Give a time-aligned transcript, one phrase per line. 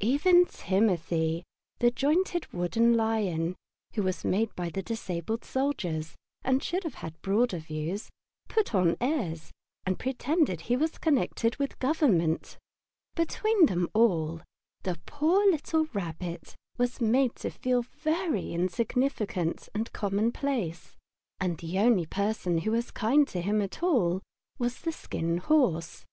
[0.00, 1.44] Even Timothy,
[1.78, 3.54] the jointed wooden lion,
[3.94, 8.08] who was made by the disabled soldiers, and should have had broader views,
[8.48, 9.52] put on airs
[9.84, 12.56] and pretended he was connected with Government.
[13.14, 14.40] Between them all
[14.84, 20.96] the poor little Rabbit was made to feel himself very insignificant and commonplace,
[21.38, 24.22] and the only person who was kind to him at all
[24.58, 26.06] was the Skin Horse.